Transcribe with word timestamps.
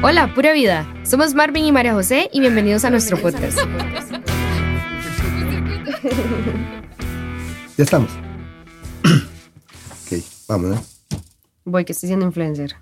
Hola, 0.00 0.32
pura 0.32 0.52
vida. 0.52 0.86
Somos 1.02 1.34
Marvin 1.34 1.64
y 1.64 1.72
María 1.72 1.92
José 1.92 2.30
y 2.32 2.38
bienvenidos 2.38 2.84
a 2.84 2.90
nuestro 2.90 3.20
podcast. 3.20 3.58
Ya 7.76 7.84
estamos. 7.84 8.10
ok, 9.04 10.18
vamos, 10.48 11.04
Voy, 11.64 11.84
que 11.84 11.92
estoy 11.92 12.08
siendo 12.08 12.26
influencer. 12.26 12.74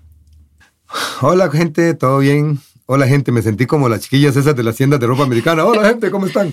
Hola, 1.21 1.51
gente, 1.51 1.93
¿todo 1.93 2.17
bien? 2.19 2.59
Hola, 2.87 3.07
gente, 3.07 3.31
me 3.31 3.43
sentí 3.43 3.67
como 3.67 3.89
las 3.89 4.01
chiquillas 4.01 4.35
esas 4.35 4.55
de 4.55 4.63
las 4.63 4.75
tiendas 4.75 4.99
de 4.99 5.05
ropa 5.05 5.23
americana. 5.23 5.65
Hola, 5.65 5.89
gente, 5.89 6.09
¿cómo 6.09 6.25
están? 6.25 6.51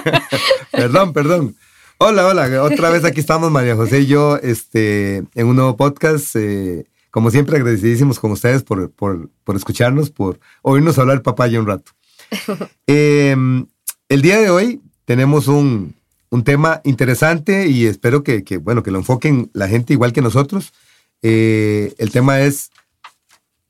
perdón, 0.70 1.12
perdón. 1.12 1.56
Hola, 1.98 2.26
hola, 2.26 2.62
otra 2.62 2.90
vez 2.90 3.04
aquí 3.04 3.18
estamos 3.18 3.50
María 3.50 3.74
José 3.74 4.00
y 4.00 4.06
yo 4.06 4.36
este, 4.36 5.24
en 5.34 5.46
un 5.46 5.56
nuevo 5.56 5.76
podcast. 5.76 6.36
Eh, 6.36 6.86
como 7.18 7.32
siempre, 7.32 7.56
agradecidísimos 7.56 8.20
con 8.20 8.30
ustedes 8.30 8.62
por, 8.62 8.92
por, 8.92 9.28
por 9.42 9.56
escucharnos, 9.56 10.08
por 10.08 10.38
oírnos 10.62 11.00
hablar 11.00 11.20
papaya 11.20 11.58
un 11.58 11.66
rato. 11.66 11.90
Em, 12.86 13.66
el 14.08 14.22
día 14.22 14.38
de 14.38 14.50
hoy 14.50 14.80
tenemos 15.04 15.48
un, 15.48 15.96
un 16.30 16.44
tema 16.44 16.80
interesante 16.84 17.66
y 17.66 17.86
espero 17.86 18.22
que, 18.22 18.44
que, 18.44 18.58
bueno, 18.58 18.84
que 18.84 18.92
lo 18.92 18.98
enfoquen 18.98 19.50
la 19.52 19.66
gente 19.66 19.94
igual 19.94 20.12
que 20.12 20.22
nosotros. 20.22 20.72
Eh, 21.22 21.92
el 21.98 22.12
tema 22.12 22.40
es, 22.42 22.70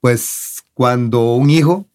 pues, 0.02 0.62
cuando 0.74 1.33
un 1.33 1.49
hijo 1.49 1.87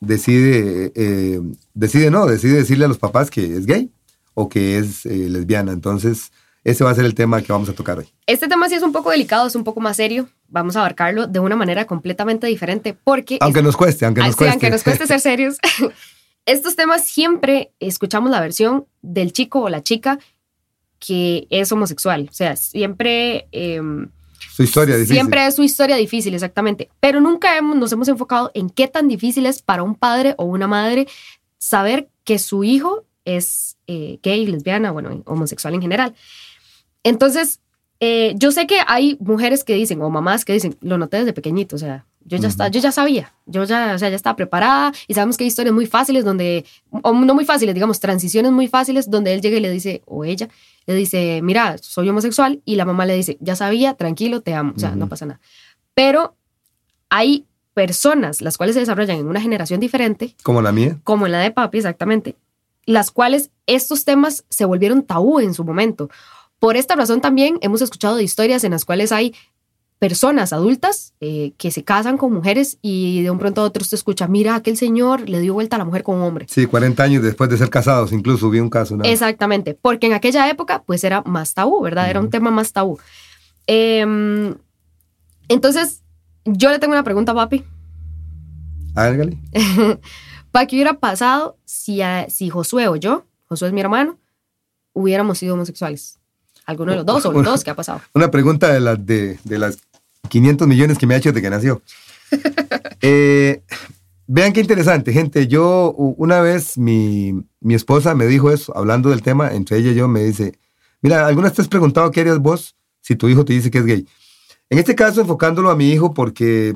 decide, 0.00 0.92
eh, 0.94 1.40
decide 1.72 2.10
no, 2.10 2.26
decide 2.26 2.58
decirle 2.58 2.84
a 2.84 2.88
los 2.88 2.98
papás 2.98 3.30
que 3.30 3.56
es 3.56 3.64
gay 3.64 3.90
o 4.34 4.50
que 4.50 4.76
es 4.76 5.06
eh, 5.06 5.30
lesbiana. 5.30 5.72
Entonces, 5.72 6.32
ese 6.66 6.82
va 6.82 6.90
a 6.90 6.94
ser 6.96 7.04
el 7.04 7.14
tema 7.14 7.40
que 7.42 7.52
vamos 7.52 7.68
a 7.68 7.74
tocar 7.74 7.96
hoy. 7.98 8.08
Este 8.26 8.48
tema 8.48 8.68
sí 8.68 8.74
es 8.74 8.82
un 8.82 8.90
poco 8.90 9.10
delicado, 9.10 9.46
es 9.46 9.54
un 9.54 9.62
poco 9.62 9.80
más 9.80 9.96
serio. 9.96 10.28
Vamos 10.48 10.74
a 10.74 10.80
abarcarlo 10.80 11.28
de 11.28 11.38
una 11.38 11.54
manera 11.54 11.86
completamente 11.86 12.48
diferente 12.48 12.92
porque... 13.04 13.38
Aunque 13.40 13.62
nos 13.62 13.76
cueste, 13.76 14.04
aunque 14.04 14.20
nos 14.20 14.34
cueste. 14.34 14.50
aunque 14.50 14.70
nos 14.70 14.82
cueste 14.82 15.06
ser 15.06 15.20
serios. 15.20 15.58
Estos 16.44 16.74
temas 16.74 17.04
siempre 17.04 17.72
escuchamos 17.78 18.32
la 18.32 18.40
versión 18.40 18.86
del 19.00 19.32
chico 19.32 19.60
o 19.60 19.68
la 19.68 19.84
chica 19.84 20.18
que 20.98 21.46
es 21.50 21.70
homosexual. 21.70 22.26
O 22.28 22.34
sea, 22.34 22.56
siempre... 22.56 23.46
Em, 23.52 24.10
su 24.52 24.64
historia 24.64 24.96
difícil. 24.96 25.14
Siempre 25.14 25.46
es 25.46 25.54
su 25.54 25.62
historia 25.62 25.94
difícil, 25.94 26.34
exactamente. 26.34 26.90
Pero 26.98 27.20
nunca 27.20 27.56
hemos, 27.56 27.76
nos 27.76 27.92
hemos 27.92 28.08
enfocado 28.08 28.50
en 28.54 28.70
qué 28.70 28.88
tan 28.88 29.06
difícil 29.06 29.46
es 29.46 29.62
para 29.62 29.84
un 29.84 29.94
padre 29.94 30.34
o 30.36 30.44
una 30.44 30.66
madre 30.66 31.06
saber 31.58 32.08
que 32.24 32.40
su 32.40 32.64
hijo 32.64 33.04
es 33.24 33.76
eh, 33.86 34.18
gay, 34.20 34.46
lesbiana, 34.46 34.90
bueno, 34.90 35.22
homosexual 35.26 35.74
en 35.74 35.82
general. 35.82 36.14
Entonces, 37.06 37.60
eh, 38.00 38.34
yo 38.36 38.50
sé 38.50 38.66
que 38.66 38.80
hay 38.84 39.16
mujeres 39.20 39.62
que 39.62 39.74
dicen, 39.74 40.02
o 40.02 40.10
mamás 40.10 40.44
que 40.44 40.52
dicen, 40.52 40.76
lo 40.80 40.98
noté 40.98 41.18
desde 41.18 41.32
pequeñito, 41.32 41.76
o 41.76 41.78
sea, 41.78 42.04
yo 42.24 42.36
ya, 42.36 42.48
está, 42.48 42.66
yo 42.66 42.80
ya 42.80 42.90
sabía, 42.90 43.32
yo 43.46 43.62
ya, 43.62 43.92
o 43.94 43.98
sea, 43.98 44.08
ya 44.08 44.16
estaba 44.16 44.34
preparada 44.34 44.92
y 45.06 45.14
sabemos 45.14 45.36
que 45.36 45.44
hay 45.44 45.48
historias 45.48 45.72
muy 45.72 45.86
fáciles 45.86 46.24
donde, 46.24 46.64
o 46.90 47.12
no 47.12 47.34
muy 47.34 47.44
fáciles, 47.44 47.76
digamos, 47.76 48.00
transiciones 48.00 48.50
muy 48.50 48.66
fáciles 48.66 49.08
donde 49.08 49.32
él 49.32 49.40
llega 49.40 49.56
y 49.56 49.60
le 49.60 49.70
dice, 49.70 50.02
o 50.06 50.24
ella, 50.24 50.48
le 50.86 50.96
dice, 50.96 51.40
mira, 51.44 51.78
soy 51.78 52.08
homosexual 52.08 52.60
y 52.64 52.74
la 52.74 52.84
mamá 52.84 53.06
le 53.06 53.14
dice, 53.14 53.36
ya 53.38 53.54
sabía, 53.54 53.94
tranquilo, 53.94 54.40
te 54.40 54.54
amo, 54.54 54.72
o 54.74 54.80
sea, 54.80 54.96
no 54.96 55.08
pasa 55.08 55.26
nada. 55.26 55.40
Pero 55.94 56.34
hay 57.08 57.46
personas, 57.72 58.40
las 58.40 58.56
cuales 58.56 58.74
se 58.74 58.80
desarrollan 58.80 59.18
en 59.18 59.28
una 59.28 59.40
generación 59.40 59.78
diferente. 59.78 60.34
Como 60.42 60.60
la 60.60 60.72
mía. 60.72 60.98
Como 61.04 61.28
la 61.28 61.38
de 61.38 61.52
papi, 61.52 61.78
exactamente, 61.78 62.34
las 62.84 63.12
cuales 63.12 63.50
estos 63.66 64.04
temas 64.04 64.44
se 64.48 64.64
volvieron 64.64 65.04
tabú 65.04 65.38
en 65.38 65.54
su 65.54 65.64
momento. 65.64 66.08
Por 66.58 66.76
esta 66.76 66.94
razón 66.94 67.20
también 67.20 67.58
hemos 67.60 67.82
escuchado 67.82 68.16
de 68.16 68.24
historias 68.24 68.64
en 68.64 68.72
las 68.72 68.84
cuales 68.84 69.12
hay 69.12 69.34
personas 69.98 70.52
adultas 70.52 71.14
eh, 71.20 71.52
que 71.56 71.70
se 71.70 71.82
casan 71.82 72.18
con 72.18 72.32
mujeres 72.32 72.78
y 72.82 73.22
de 73.22 73.30
un 73.30 73.38
pronto 73.38 73.62
a 73.62 73.64
otro 73.64 73.82
se 73.82 73.96
escucha, 73.96 74.28
mira, 74.28 74.54
aquel 74.54 74.76
señor 74.76 75.28
le 75.28 75.40
dio 75.40 75.54
vuelta 75.54 75.76
a 75.76 75.78
la 75.78 75.84
mujer 75.84 76.02
con 76.02 76.16
un 76.16 76.22
hombre. 76.22 76.46
Sí, 76.48 76.66
40 76.66 77.02
años 77.02 77.22
después 77.22 77.48
de 77.48 77.56
ser 77.56 77.70
casados, 77.70 78.12
incluso 78.12 78.50
vi 78.50 78.60
un 78.60 78.68
caso. 78.68 78.98
Exactamente, 79.04 79.74
porque 79.74 80.06
en 80.06 80.12
aquella 80.12 80.48
época 80.50 80.82
pues 80.84 81.02
era 81.04 81.22
más 81.22 81.54
tabú, 81.54 81.80
¿verdad? 81.80 82.10
Era 82.10 82.20
un 82.20 82.30
tema 82.30 82.50
más 82.50 82.72
tabú. 82.72 82.98
Em, 83.66 84.54
entonces, 85.48 86.02
yo 86.44 86.70
le 86.70 86.78
tengo 86.78 86.92
una 86.92 87.04
pregunta 87.04 87.32
a 87.32 87.36
papi. 87.36 87.64
Hágale. 88.94 89.38
¿Para 90.50 90.66
qué 90.66 90.76
hubiera 90.76 90.94
pasado 91.00 91.58
si, 91.64 92.00
si 92.28 92.50
Josué 92.50 92.88
o 92.88 92.96
yo, 92.96 93.24
Josué 93.46 93.68
es 93.68 93.74
mi 93.74 93.80
hermano, 93.80 94.18
hubiéramos 94.92 95.38
sido 95.38 95.54
homosexuales? 95.54 96.18
¿Alguno 96.66 96.90
de 96.90 96.96
los 96.98 97.06
dos 97.06 97.24
o 97.24 97.32
los 97.32 97.44
dos? 97.44 97.64
¿Qué 97.64 97.70
ha 97.70 97.74
pasado? 97.74 98.00
Una 98.14 98.30
pregunta 98.30 98.72
de, 98.72 98.80
las 98.80 99.06
de, 99.06 99.38
de 99.44 99.58
las 99.58 99.78
500 100.28 100.66
millones 100.66 100.98
que 100.98 101.06
me 101.06 101.14
ha 101.14 101.18
hecho 101.18 101.30
desde 101.30 101.42
que 101.42 101.50
nació. 101.50 101.82
Eh, 103.02 103.62
vean 104.26 104.52
qué 104.52 104.60
interesante, 104.60 105.12
gente. 105.12 105.46
Yo, 105.46 105.92
una 105.92 106.40
vez 106.40 106.76
mi, 106.76 107.44
mi, 107.60 107.74
esposa 107.74 108.14
me 108.14 108.26
dijo 108.26 108.50
eso, 108.50 108.76
hablando 108.76 109.10
del 109.10 109.22
tema, 109.22 109.52
entre 109.52 109.76
ella 109.76 109.92
y 109.92 109.94
yo, 109.94 110.08
me 110.08 110.24
dice, 110.24 110.58
mira, 111.02 111.24
¿alguna 111.26 111.48
vez 111.48 111.54
te 111.54 111.62
has 111.62 111.68
preguntado 111.68 112.10
qué 112.10 112.22
harías 112.22 112.40
vos 112.40 112.74
si 113.02 113.14
tu 113.14 113.28
hijo 113.28 113.44
te 113.44 113.52
dice 113.52 113.70
que 113.70 113.78
es 113.78 113.84
gay? 113.84 114.08
En 114.70 114.78
este 114.78 114.96
caso, 114.96 115.20
enfocándolo 115.20 115.70
a 115.70 115.76
mi 115.76 115.90
hijo, 115.92 116.14
porque 116.14 116.74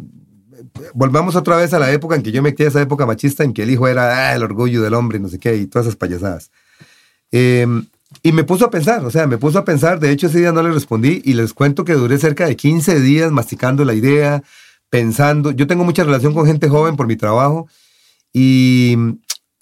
volvamos 0.95 1.35
otra 1.35 1.57
vez 1.57 1.73
a 1.73 1.79
la 1.79 1.91
época 1.91 2.15
en 2.15 2.23
que 2.23 2.33
yo 2.33 2.43
me 2.43 2.55
quedé 2.55 2.69
esa 2.69 2.83
época 2.83 3.07
machista, 3.07 3.43
en 3.43 3.53
que 3.53 3.63
el 3.63 3.71
hijo 3.71 3.89
era 3.89 4.29
ah, 4.29 4.37
el 4.37 4.43
orgullo 4.45 4.83
del 4.83 4.95
hombre, 4.95 5.19
no 5.19 5.29
sé 5.29 5.39
qué, 5.39 5.57
y 5.57 5.67
todas 5.67 5.87
esas 5.87 5.97
payasadas. 5.97 6.53
Eh, 7.33 7.67
y 8.23 8.33
me 8.33 8.45
puso 8.45 8.67
a 8.67 8.71
pensar, 8.71 9.05
o 9.05 9.11
sea, 9.11 9.27
me 9.27 9.39
puso 9.39 9.59
a 9.59 9.65
pensar, 9.65 10.01
de 10.01 10.11
hecho 10.11 10.27
ese 10.27 10.39
día 10.39 10.53
no 10.53 10.63
le 10.63 10.73
respondí 10.73 11.23
y 11.25 11.35
les 11.35 11.55
cuento 11.55 11.85
que 11.85 11.95
duré 11.95 12.19
cerca 12.19 12.47
de 12.47 12.57
15 12.57 13.01
días 13.01 13.31
masticando 13.31 13.85
la 13.85 13.95
idea, 13.95 14.43
pensando, 14.91 15.53
yo 15.53 15.67
tengo 15.67 15.85
mucha 15.85 16.05
relación 16.05 16.35
con 16.35 16.47
gente 16.47 16.69
joven 16.69 16.97
por 16.97 17.07
mi 17.07 17.17
trabajo 17.17 17.69
y 18.33 18.97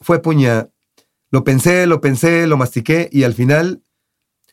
fue 0.00 0.20
puña, 0.20 0.69
lo 1.31 1.44
pensé, 1.44 1.87
lo 1.87 2.00
pensé, 2.00 2.47
lo 2.47 2.56
mastiqué 2.56 3.08
y 3.12 3.25
al 3.25 3.34
final 3.34 3.82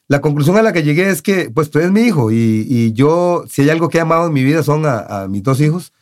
la 0.07 0.21
conclusión 0.21 0.57
a 0.57 0.61
la 0.61 0.73
que 0.73 0.83
llegué 0.83 1.09
es 1.09 1.21
que, 1.21 1.49
pues 1.49 1.71
tú 1.71 1.79
eres 1.79 1.91
mi 1.91 2.01
hijo 2.01 2.31
y, 2.31 2.93
yo, 2.93 3.45
si 3.49 3.63
hay 3.63 3.69
algo 3.69 3.89
que 3.89 3.97
he 3.97 4.01
amado 4.01 4.27
en 4.27 4.33
mi 4.33 4.43
vida 4.43 4.61
son 4.61 4.83
a, 4.85 5.27
mis 5.29 5.41
dos 5.41 5.59
hijos 5.61 5.93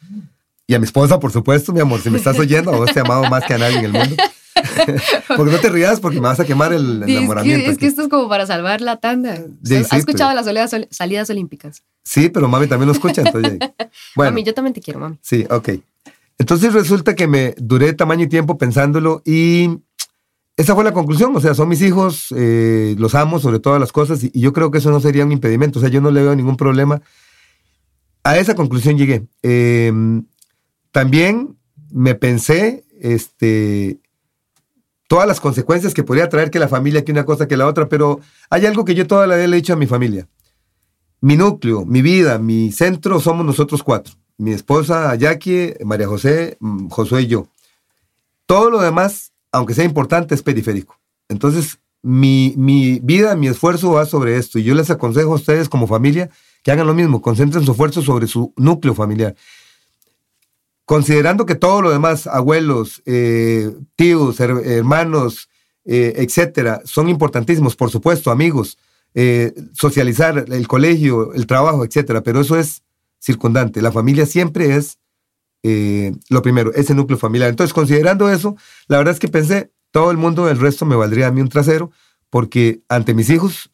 y 0.67 0.73
a 0.73 0.79
mi 0.79 0.85
esposa, 0.85 1.19
por 1.19 1.31
supuesto, 1.31 1.71
mi 1.71 1.79
amor, 1.79 2.01
si 2.01 2.09
me 2.09 2.17
estás 2.17 2.37
oyendo, 2.39 2.73
a 2.73 2.77
vos 2.77 2.91
te 2.91 2.99
he 2.99 3.01
amado 3.01 3.23
más 3.29 3.45
que 3.45 3.53
a 3.53 3.57
nadie 3.59 3.77
en 3.77 3.85
el 3.85 3.93
mundo. 3.93 4.15
porque 5.38 5.51
no 5.51 5.59
te 5.59 5.69
rías 5.69 6.00
porque 6.00 6.22
me 6.22 6.28
vas 6.28 6.39
a 6.39 6.45
quemar 6.45 6.73
el 6.73 7.03
enamoramiento. 7.03 7.72
Es 7.72 7.78
que, 7.78 7.88
esto 7.88 8.03
es 8.03 8.07
como 8.07 8.29
para 8.29 8.45
salvar 8.45 8.81
la 8.81 8.97
tanda. 8.97 9.39
¿Has 9.89 9.94
escuchado 9.94 10.34
las 10.34 10.45
salidas 10.91 11.29
olímpicas? 11.29 11.84
Sí, 12.03 12.29
pero 12.29 12.47
mami 12.47 12.67
también 12.67 12.88
lo 12.88 12.94
escucha. 12.94 13.22
Entonces, 13.25 13.59
bueno, 14.16 14.31
mami, 14.31 14.44
yo 14.44 14.53
también 14.53 14.73
te 14.73 14.81
quiero, 14.81 15.00
mami. 15.00 15.17
Sí, 15.22 15.45
ok. 15.50 15.69
Entonces 16.38 16.73
resulta 16.73 17.16
que 17.16 17.28
me 17.28 17.56
duré 17.57 17.94
tamaño 17.94 18.25
y 18.25 18.28
tiempo 18.28 18.57
pensándolo 18.57 19.22
y 19.23 19.69
esa 20.57 20.75
fue 20.75 20.83
la 20.83 20.94
conclusión. 20.94 21.35
O 21.35 21.39
sea, 21.39 21.53
son 21.53 21.69
mis 21.69 21.81
hijos, 21.81 22.33
eh, 22.35 22.95
los 22.97 23.16
amo 23.16 23.39
sobre 23.39 23.59
todas 23.59 23.79
las 23.79 23.91
cosas 23.91 24.23
y, 24.23 24.31
yo 24.39 24.53
creo 24.53 24.72
que 24.72 24.79
eso 24.79 24.91
no 24.91 25.00
sería 25.00 25.25
un 25.25 25.31
impedimento. 25.31 25.79
O 25.79 25.81
sea, 25.81 25.89
yo 25.89 26.01
no 26.01 26.12
le 26.12 26.22
veo 26.22 26.35
ningún 26.35 26.57
problema. 26.57 27.01
A 28.23 28.38
esa 28.38 28.56
conclusión 28.56 28.97
llegué. 28.97 29.25
Em, 29.41 30.25
también 30.91 31.57
me 31.91 32.16
pensé, 32.16 32.85
este, 33.01 34.00
todas 35.13 35.28
las 35.28 35.40
consecuencias 35.40 35.94
que 35.94 36.01
podría 36.01 36.28
traer 36.28 36.50
que 36.50 36.57
la 36.57 36.68
familia, 36.68 37.06
que 37.06 37.12
una 37.12 37.24
cosa, 37.24 37.47
que 37.47 37.56
la 37.56 37.68
otra, 37.68 37.88
pero 37.88 38.19
hay 38.50 38.66
algo 38.66 38.84
que 38.84 38.96
yo 38.96 39.06
toda 39.06 39.28
la 39.28 39.35
vida 39.35 39.46
le 39.46 39.57
he 39.57 39.62
dicho 39.62 39.74
a 39.74 39.75
mi 39.75 39.85
familia. 39.85 40.28
Mi 41.22 41.38
núcleo, 41.38 41.85
mi 41.85 42.01
vida, 42.01 42.40
mi 42.40 42.72
centro 42.72 43.19
somos 43.19 43.46
nosotros 43.46 43.84
cuatro. 43.84 44.16
Mi 44.40 44.53
esposa, 44.53 45.13
Jackie, 45.13 45.75
María 45.85 46.07
José, 46.07 46.57
mm, 46.59 46.88
Josué 46.88 47.22
y 47.22 47.28
yo. 47.28 47.46
Todo 48.47 48.72
lo 48.72 48.81
demás, 48.81 49.34
aunque 49.51 49.75
sea 49.75 49.85
importante, 49.85 50.34
es 50.34 50.41
periférico. 50.41 51.00
Entonces, 51.30 51.78
mi, 52.01 52.56
mi 52.57 52.97
vida, 52.97 53.35
mi 53.35 53.50
esfuerzo 53.50 53.91
va 53.91 54.07
sobre 54.07 54.38
esto. 54.38 54.57
Y 54.57 54.63
yo 54.63 54.74
les 54.74 54.90
aconsejo 54.90 55.34
a 55.34 55.35
ustedes 55.35 55.69
como 55.69 55.85
familia 55.85 56.31
que 56.63 56.72
hagan 56.72 56.88
lo 56.88 56.95
mismo, 56.95 57.22
concentren 57.22 57.63
su 57.63 57.74
esfuerzo 57.74 58.01
sobre 58.01 58.25
su 58.25 58.51
núcleo 58.57 58.95
familiar 58.95 59.35
considerando 60.85 61.45
que 61.45 61.56
todo 61.56 61.81
lo 61.81 61.91
demás, 61.91 62.27
abuelos, 62.27 63.01
eh, 63.06 63.71
tíos, 63.95 64.39
hermanos, 64.39 65.50
eh, 65.85 66.13
etcétera, 66.18 66.81
son 66.85 67.09
importantísimos, 67.09 67.75
por 67.75 67.89
supuesto, 67.89 68.31
amigos, 68.31 68.77
eh, 69.13 69.53
socializar, 69.74 70.45
el 70.50 70.68
colegio, 70.68 71.33
el 71.33 71.45
trabajo, 71.45 71.85
etcétera, 71.85 72.21
pero 72.21 72.41
eso 72.41 72.57
es 72.57 72.83
circundante. 73.19 73.81
La 73.81 73.91
familia 73.91 74.25
siempre 74.25 74.75
es 74.75 74.97
lo 76.27 76.41
primero, 76.41 76.74
ese 76.74 76.94
núcleo 76.94 77.18
familiar. 77.18 77.50
Entonces, 77.50 77.74
considerando 77.74 78.30
eso, 78.30 78.57
la 78.89 78.97
verdad 78.97 79.13
es 79.13 79.19
que 79.21 79.30
pensé, 79.30 79.71
todo 79.91 80.12
el 80.12 80.18
mundo 80.18 80.45
del 80.47 80.59
resto 80.59 80.85
me 80.85 80.97
valdría 80.97 81.27
a 81.27 81.31
mí 81.31 81.39
un 81.39 81.47
trasero, 81.47 81.89
porque 82.30 82.81
ante 82.89 83.13
mis 83.13 83.30
hijos, 83.30 83.71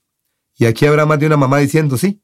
y 0.55 0.65
aquí 0.65 0.85
habrá 0.85 1.07
más 1.07 1.17
de 1.17 1.25
una 1.25 1.37
mamá 1.37 1.57
diciendo, 1.57 1.97
sí, 1.97 2.21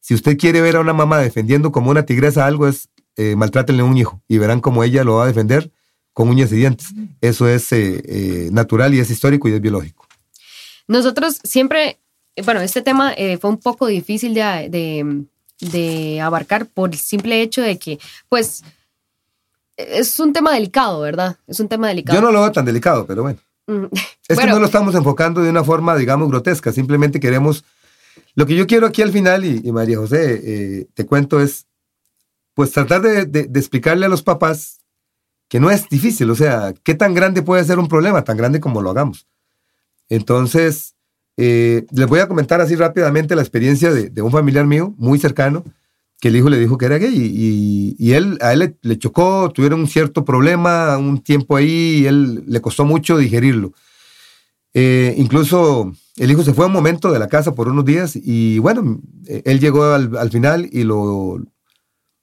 si 0.00 0.14
usted 0.14 0.38
quiere 0.38 0.60
ver 0.60 0.76
a 0.76 0.80
una 0.80 0.92
mamá 0.92 1.18
defendiendo 1.18 1.72
como 1.72 1.90
una 1.90 2.04
tigresa 2.04 2.46
algo, 2.46 2.68
es 2.68 2.88
eh, 3.20 3.34
maltrátenle 3.34 3.82
a 3.82 3.84
un 3.84 3.96
hijo 3.96 4.22
y 4.28 4.38
verán 4.38 4.60
cómo 4.60 4.84
ella 4.84 5.02
lo 5.02 5.16
va 5.16 5.24
a 5.24 5.26
defender 5.26 5.72
con 6.12 6.28
uñas 6.28 6.52
y 6.52 6.54
dientes. 6.54 6.94
Eso 7.20 7.48
es 7.48 7.72
eh, 7.72 8.00
eh, 8.06 8.48
natural 8.52 8.94
y 8.94 9.00
es 9.00 9.10
histórico 9.10 9.48
y 9.48 9.54
es 9.54 9.60
biológico. 9.60 10.06
Nosotros 10.86 11.40
siempre, 11.42 11.98
bueno, 12.44 12.60
este 12.60 12.80
tema 12.80 13.12
fue 13.40 13.50
un 13.50 13.56
poco 13.56 13.88
difícil 13.88 14.34
de, 14.34 15.26
de, 15.60 16.20
abarcar 16.20 16.66
por 16.66 16.90
el 16.90 16.98
simple 16.98 17.42
hecho 17.42 17.60
de 17.60 17.76
que, 17.76 17.98
pues, 18.28 18.62
es 19.76 20.20
un 20.20 20.32
tema 20.32 20.52
delicado, 20.52 21.00
¿verdad? 21.00 21.36
Es 21.48 21.58
un 21.58 21.66
tema 21.66 21.88
delicado. 21.88 22.16
Yo 22.16 22.24
no 22.24 22.30
lo 22.30 22.40
veo 22.40 22.52
tan 22.52 22.66
delicado, 22.66 23.04
pero 23.04 23.22
bueno. 23.22 23.40
Mm, 23.66 23.86
Es 24.28 24.36
bueno, 24.36 24.50
que 24.50 24.54
no 24.54 24.60
lo 24.60 24.66
estamos 24.66 24.94
enfocando 24.94 25.42
de 25.42 25.50
una 25.50 25.64
forma, 25.64 25.96
digamos, 25.96 26.28
grotesca. 26.28 26.70
Simplemente 26.70 27.18
queremos. 27.18 27.64
Lo 28.36 28.46
que 28.46 28.54
yo 28.54 28.66
quiero 28.68 28.86
aquí 28.86 29.02
al 29.02 29.10
final, 29.10 29.44
y, 29.44 29.60
y 29.64 29.72
María 29.72 29.98
José, 29.98 30.40
eh, 30.44 30.86
te 30.94 31.04
cuento, 31.04 31.40
es 31.40 31.67
pues 32.58 32.72
tratar 32.72 33.02
de, 33.02 33.48
explicarle 33.54 34.06
a 34.06 34.08
los 34.08 34.24
papás 34.24 34.80
que 35.48 35.60
no 35.60 35.70
es 35.70 35.88
difícil. 35.88 36.28
O 36.28 36.34
sea, 36.34 36.74
¿qué 36.82 36.96
tan 36.96 37.14
grande 37.14 37.40
puede 37.40 37.62
ser 37.62 37.78
un 37.78 37.86
problema? 37.86 38.24
Tan 38.24 38.36
grande 38.36 38.58
como 38.58 38.82
lo 38.82 38.90
hagamos. 38.90 39.28
Entonces, 40.08 40.96
eh, 41.36 41.86
les 41.92 42.08
voy 42.08 42.18
a 42.18 42.26
comentar 42.26 42.60
así 42.60 42.74
rápidamente 42.74 43.36
la 43.36 43.42
experiencia 43.42 43.92
de, 43.92 44.22
un 44.22 44.32
familiar 44.32 44.66
mío, 44.66 44.92
muy 44.98 45.20
cercano, 45.20 45.62
que 46.18 46.30
el 46.30 46.36
hijo 46.36 46.48
le 46.48 46.58
dijo 46.58 46.76
que 46.78 46.86
era 46.86 46.98
gay 46.98 47.14
y, 47.96 48.12
él, 48.12 48.38
a 48.40 48.52
él 48.54 48.58
le, 48.58 48.76
le 48.82 48.98
chocó, 48.98 49.52
tuvieron 49.54 49.78
un 49.78 49.86
cierto 49.86 50.24
problema, 50.24 50.98
un 50.98 51.22
tiempo 51.22 51.54
ahí, 51.54 52.00
y 52.00 52.06
él 52.06 52.42
le 52.44 52.60
costó 52.60 52.84
mucho 52.84 53.18
digerirlo. 53.18 53.72
Eh, 54.74 55.14
incluso 55.16 55.92
el 56.16 56.32
hijo 56.32 56.42
se 56.42 56.54
fue 56.54 56.66
un 56.66 56.72
momento 56.72 57.12
de 57.12 57.20
la 57.20 57.28
casa 57.28 57.54
por 57.54 57.68
unos 57.68 57.84
días 57.84 58.18
y 58.20 58.58
bueno, 58.58 59.00
eh, 59.28 59.42
él 59.44 59.60
llegó 59.60 59.84
al, 59.84 60.16
al 60.16 60.30
final 60.30 60.68
y 60.72 60.82
lo, 60.82 61.40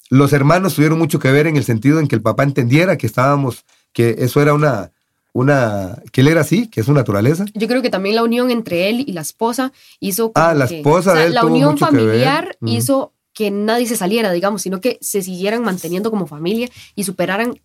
los 0.10 0.34
hermanos 0.34 0.76
tuvieron 0.76 0.98
mucho 0.98 1.20
que 1.20 1.32
ver 1.32 1.48
en 1.48 1.58
el 1.58 1.64
sentido 1.64 2.00
en 2.00 2.08
que 2.08 2.16
el 2.16 2.22
papá 2.22 2.44
entendiera 2.44 2.98
que 2.98 3.08
estábamos, 3.08 3.66
que 3.94 4.16
eso 4.20 4.42
era 4.42 4.54
una, 4.54 4.92
una, 5.34 6.02
que 6.12 6.22
él 6.22 6.28
era 6.28 6.42
así, 6.42 6.68
que 6.68 6.80
es 6.82 6.86
su 6.86 6.94
naturaleza. 6.94 7.46
Yo 7.54 7.68
creo 7.68 7.82
que 7.82 7.90
también 7.90 8.16
la 8.16 8.24
unión 8.24 8.52
entre 8.52 8.90
él 8.90 9.04
y 9.08 9.14
la 9.14 9.22
esposa 9.22 9.72
hizo. 10.00 10.32
Ah, 10.36 10.54
la 10.54 10.68
que- 10.68 10.78
esposa 10.78 11.12
o 11.12 11.14
sea, 11.14 11.22
de 11.24 11.28
él 11.30 11.34
La 11.34 11.44
unión 11.46 11.72
mucho 11.72 11.88
que 11.88 11.96
familiar 11.98 12.58
hizo 12.66 13.14
que 13.34 13.52
nadie 13.52 13.86
se 13.86 13.98
saliera, 13.98 14.32
digamos, 14.32 14.62
sino 14.62 14.80
que 14.80 14.98
se 15.02 15.22
siguieran 15.22 15.62
manteniendo 15.64 16.10
como 16.10 16.26
familia 16.26 16.70
y 16.96 17.04
superaran 17.04 17.60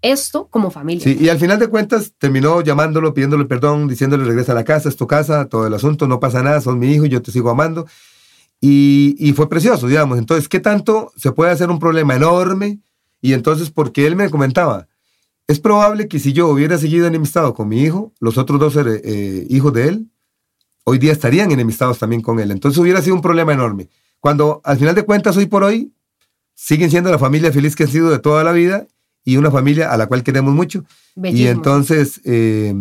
esto 0.00 0.48
como 0.48 0.72
familia. 0.72 1.04
Sí, 1.04 1.16
y 1.20 1.28
al 1.28 1.38
final 1.38 1.60
de 1.60 1.68
cuentas 1.68 2.12
terminó 2.18 2.60
llamándolo, 2.60 3.14
pidiéndole 3.14 3.44
perdón, 3.44 3.86
diciéndole 3.86 4.24
regresa 4.24 4.50
a 4.50 4.56
la 4.56 4.64
casa, 4.64 4.88
es 4.88 4.96
tu 4.96 5.06
casa, 5.06 5.46
todo 5.46 5.64
el 5.68 5.74
asunto, 5.74 6.08
no 6.08 6.18
pasa 6.18 6.42
nada, 6.42 6.60
son 6.60 6.80
mi 6.80 6.90
hijo, 6.92 7.06
yo 7.06 7.22
te 7.22 7.30
sigo 7.30 7.50
amando. 7.50 7.86
Y, 8.64 9.16
y 9.18 9.32
fue 9.32 9.48
precioso, 9.48 9.88
digamos. 9.88 10.18
Entonces, 10.18 10.48
¿qué 10.48 10.60
tanto 10.60 11.12
se 11.16 11.32
puede 11.32 11.50
hacer 11.50 11.68
un 11.68 11.80
problema 11.80 12.14
enorme? 12.14 12.78
Y 13.20 13.32
entonces, 13.32 13.70
porque 13.70 14.06
él 14.06 14.14
me 14.14 14.30
comentaba, 14.30 14.86
es 15.48 15.58
probable 15.58 16.06
que 16.06 16.20
si 16.20 16.32
yo 16.32 16.48
hubiera 16.48 16.78
seguido 16.78 17.06
enemistado 17.06 17.54
con 17.54 17.68
mi 17.68 17.82
hijo, 17.82 18.12
los 18.20 18.38
otros 18.38 18.60
dos 18.60 18.76
eh, 18.76 19.02
eh, 19.04 19.46
hijos 19.50 19.72
de 19.72 19.88
él, 19.88 20.06
hoy 20.84 20.98
día 20.98 21.12
estarían 21.12 21.50
enemistados 21.50 21.98
también 21.98 22.22
con 22.22 22.38
él. 22.38 22.52
Entonces 22.52 22.78
hubiera 22.78 23.02
sido 23.02 23.16
un 23.16 23.20
problema 23.20 23.52
enorme. 23.52 23.88
Cuando 24.20 24.60
al 24.62 24.78
final 24.78 24.94
de 24.94 25.02
cuentas, 25.02 25.36
hoy 25.36 25.46
por 25.46 25.64
hoy, 25.64 25.92
siguen 26.54 26.88
siendo 26.88 27.10
la 27.10 27.18
familia 27.18 27.52
feliz 27.52 27.74
que 27.74 27.82
han 27.82 27.90
sido 27.90 28.10
de 28.10 28.20
toda 28.20 28.44
la 28.44 28.52
vida 28.52 28.86
y 29.24 29.36
una 29.36 29.50
familia 29.50 29.92
a 29.92 29.96
la 29.96 30.06
cual 30.06 30.22
queremos 30.22 30.54
mucho. 30.54 30.84
Y 31.16 31.46
entonces, 31.46 32.20
eh, 32.24 32.72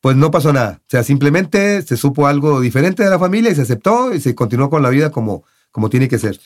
pues 0.00 0.16
no 0.16 0.30
pasó 0.30 0.52
nada. 0.52 0.80
O 0.82 0.86
sea, 0.90 1.02
simplemente 1.02 1.82
se 1.82 1.96
supo 1.96 2.26
algo 2.26 2.60
diferente 2.60 3.02
de 3.02 3.10
la 3.10 3.18
familia 3.18 3.50
y 3.50 3.54
se 3.54 3.62
aceptó 3.62 4.12
y 4.14 4.20
se 4.20 4.34
continuó 4.34 4.70
con 4.70 4.82
la 4.82 4.90
vida 4.90 5.10
como, 5.10 5.44
como 5.72 5.90
tiene 5.90 6.08
que 6.08 6.18
ser. 6.18 6.38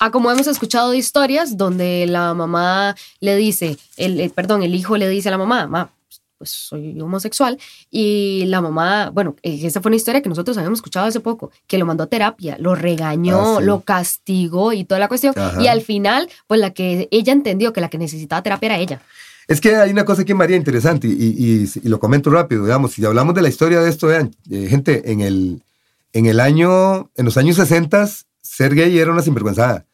Ah, 0.00 0.10
como 0.10 0.30
hemos 0.30 0.46
escuchado 0.46 0.90
de 0.92 0.96
historias 0.98 1.56
donde 1.56 2.06
la 2.08 2.32
mamá 2.34 2.96
le 3.20 3.36
dice, 3.36 3.76
el, 3.96 4.18
el- 4.20 4.30
perdón, 4.30 4.62
el 4.62 4.74
hijo 4.74 4.96
le 4.96 5.08
dice 5.08 5.28
a 5.28 5.32
la 5.32 5.38
mamá, 5.38 5.66
mamá, 5.66 5.90
pues 6.38 6.48
soy 6.52 6.98
homosexual, 6.98 7.58
y 7.90 8.44
la 8.46 8.62
mamá, 8.62 9.10
bueno, 9.10 9.36
esa 9.42 9.82
fue 9.82 9.90
una 9.90 9.96
historia 9.96 10.22
que 10.22 10.30
nosotros 10.30 10.56
habíamos 10.56 10.78
escuchado 10.78 11.04
hace 11.06 11.20
poco, 11.20 11.50
que 11.66 11.76
lo 11.76 11.84
mandó 11.84 12.04
a 12.04 12.06
terapia, 12.06 12.56
lo 12.58 12.74
regañó, 12.74 13.56
Ah, 13.56 13.60
sí. 13.60 13.66
lo 13.66 13.80
castigó 13.82 14.72
y 14.72 14.84
toda 14.84 14.98
la 15.00 15.08
cuestión, 15.08 15.34
Ajá. 15.36 15.62
y 15.62 15.66
al 15.66 15.82
final, 15.82 16.30
pues 16.46 16.58
la 16.60 16.70
que 16.70 17.08
ella 17.10 17.34
entendió 17.34 17.74
que 17.74 17.82
la 17.82 17.90
que 17.90 17.98
necesitaba 17.98 18.42
terapia 18.42 18.68
era 18.68 18.78
ella. 18.78 19.02
Es 19.50 19.60
que 19.60 19.74
hay 19.74 19.90
una 19.90 20.04
cosa 20.04 20.22
aquí, 20.22 20.32
María, 20.32 20.56
interesante, 20.56 21.08
y, 21.08 21.10
y- 21.12 21.68
y 21.82 21.88
lo 21.88 21.98
comento 21.98 22.30
rápido, 22.30 22.62
digamos, 22.64 22.92
si 22.92 23.04
hablamos 23.04 23.34
de 23.34 23.42
la 23.42 23.48
historia 23.48 23.80
de 23.80 23.90
esto, 23.90 24.06
vean, 24.06 24.30
eh, 24.48 24.68
gente, 24.68 25.10
en 25.10 25.20
el, 25.22 25.64
en 26.12 26.26
el 26.26 26.38
año, 26.38 27.10
en 27.16 27.24
los 27.24 27.36
años 27.36 27.56
60, 27.56 28.08
ser 28.40 28.74
gay 28.76 28.96
era 28.96 29.10
una 29.10 29.22
sinvergüenzada. 29.22 29.86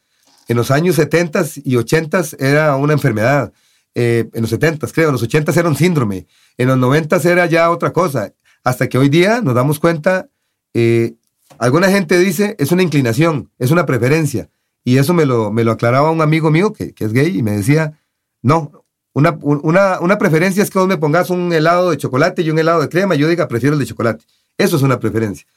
En 0.47 0.57
los 0.57 0.69
años 0.69 0.95
70 0.95 1.43
y 1.63 1.75
80 1.75 2.21
era 2.37 2.75
una 2.75 2.93
enfermedad. 2.93 3.51
Eh, 3.95 4.29
en 4.31 4.41
los 4.41 4.51
70, 4.51 4.85
creo, 4.93 5.07
en 5.07 5.13
los 5.13 5.23
80 5.23 5.51
era 5.59 5.67
un 5.67 5.75
síndrome. 5.75 6.27
En 6.57 6.67
los 6.67 6.77
90 6.77 7.17
era 7.25 7.47
ya 7.47 7.71
otra 7.71 7.91
cosa. 7.91 8.33
Hasta 8.63 8.87
que 8.87 8.99
hoy 8.99 9.09
día 9.09 9.41
nos 9.41 9.55
damos 9.55 9.79
cuenta, 9.79 10.29
eh, 10.75 11.15
alguna 11.57 11.89
gente 11.89 12.19
dice, 12.19 12.55
es 12.59 12.71
una 12.71 12.83
inclinación, 12.83 13.49
es 13.57 13.71
una 13.71 13.87
preferencia. 13.87 14.49
Y 14.83 14.97
eso 14.99 15.15
me 15.15 15.25
lo, 15.25 15.51
me 15.51 15.63
lo 15.63 15.71
aclaraba 15.71 16.11
un 16.11 16.21
amigo 16.21 16.51
mío 16.51 16.73
que, 16.73 16.93
que 16.93 17.05
es 17.05 17.11
gay 17.11 17.35
y 17.39 17.41
me 17.41 17.51
decía, 17.57 17.99
no, 18.43 18.85
una, 19.17 19.35
una, 19.41 19.99
una 19.99 20.19
preferencia 20.19 20.61
es 20.61 20.69
que 20.69 20.77
vos 20.77 20.87
me 20.87 20.97
pongas 20.97 21.31
un 21.31 21.51
helado 21.51 21.89
de 21.89 21.97
chocolate 21.97 22.43
y 22.43 22.51
un 22.51 22.59
helado 22.59 22.81
de 22.81 22.87
crema 22.87 23.15
y 23.15 23.17
yo 23.17 23.27
diga, 23.27 23.47
prefiero 23.47 23.73
el 23.73 23.79
de 23.79 23.87
chocolate. 23.87 24.23
Eso 24.59 24.75
es 24.75 24.83
una 24.83 24.99
preferencia. 24.99 25.47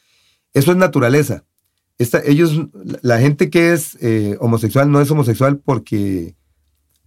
Eso 0.54 0.70
es 0.70 0.78
naturaleza. 0.78 1.44
Esta, 1.98 2.22
ellos, 2.24 2.58
la 3.02 3.18
gente 3.18 3.50
que 3.50 3.74
es 3.74 3.98
eh, 4.00 4.38
homosexual 4.40 4.90
no 4.90 5.02
es 5.02 5.10
homosexual 5.10 5.58
porque, 5.58 6.34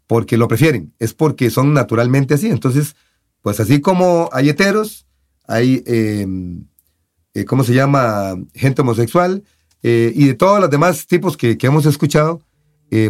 porque 0.05 0.37
lo 0.37 0.47
prefieren, 0.47 0.93
es 0.99 1.15
porque 1.15 1.49
son 1.49 1.73
naturalmente 1.73 2.35
así. 2.35 2.49
Entonces, 2.49 2.95
pues 3.41 3.59
así 3.59 3.81
como 3.81 4.29
hay 4.31 4.49
heteros, 4.49 5.07
hay, 5.47 5.81
eh, 5.87 6.27
eh, 7.33 7.45
¿cómo 7.45 7.63
se 7.63 7.73
llama? 7.73 8.35
Gente 8.53 8.83
homosexual 8.83 9.43
eh, 9.81 10.13
y 10.15 10.27
de 10.27 10.35
todos 10.35 10.59
los 10.59 10.69
demás 10.69 11.07
tipos 11.07 11.35
que, 11.35 11.57
que 11.57 11.65
hemos 11.65 11.87
escuchado, 11.87 12.43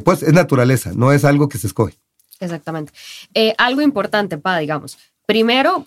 pues 0.05 0.23
es 0.23 0.31
naturaleza, 0.31 0.93
no 0.95 1.11
es 1.11 1.25
algo 1.25 1.49
que 1.49 1.57
se 1.57 1.67
escoge. 1.67 2.02
Exactamente. 2.43 2.91
Eh, 3.33 3.53
algo 3.57 3.81
importante, 3.81 4.37
pa, 4.37 4.57
digamos. 4.57 4.97
Primero, 5.25 5.85